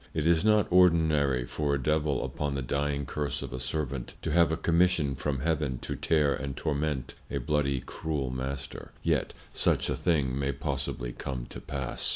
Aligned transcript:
It 0.15 0.25
is 0.25 0.43
not 0.43 0.65
ordinary 0.71 1.45
for 1.45 1.75
a 1.75 1.79
Devil 1.83 2.25
upon 2.25 2.55
the 2.55 2.63
dying 2.63 3.05
Curse 3.05 3.43
of 3.43 3.53
a 3.53 3.59
Servant, 3.59 4.15
to 4.23 4.31
have 4.31 4.51
a 4.51 4.57
Commission 4.57 5.13
from 5.13 5.41
Heaven 5.41 5.77
to 5.81 5.95
tear 5.95 6.33
and 6.33 6.57
torment 6.57 7.13
a 7.29 7.37
bloody 7.37 7.81
cruel 7.81 8.31
Master; 8.31 8.93
yet 9.03 9.31
such 9.53 9.91
a 9.91 9.95
thing 9.95 10.39
may 10.39 10.53
possibly 10.53 11.11
come 11.13 11.45
to 11.49 11.61
pass. 11.61 12.09